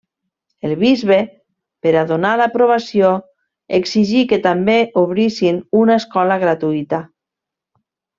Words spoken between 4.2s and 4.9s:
que també